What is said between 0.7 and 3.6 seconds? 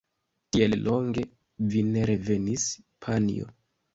longe vi ne revenis, panjo!